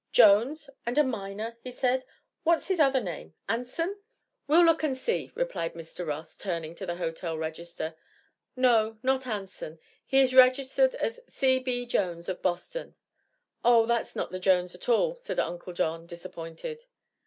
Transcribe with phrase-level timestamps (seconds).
[0.11, 2.05] "Jones, and a miner?" he said.
[2.41, 3.99] "What's his other name Anson?"
[4.47, 6.07] "We'll look and see," replied Mr.
[6.07, 7.93] Ross, turning to the hotel register.
[8.55, 9.77] "No; not Anson.
[10.03, 11.85] He is registered as C.B.
[11.85, 12.95] Jones, of Boston."
[13.63, 16.85] "Oh; that's not the Jones at all," said Uncle John, disappointed.